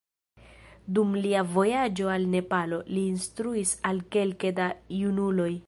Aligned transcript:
Dum 0.97 1.11
lia 1.25 1.43
vojaĝo 1.57 2.09
al 2.13 2.25
Nepalo, 2.33 2.81
li 2.95 3.05
instruis 3.11 3.75
al 3.91 4.03
kelke 4.17 4.55
da 4.63 4.71
junuloj. 5.03 5.51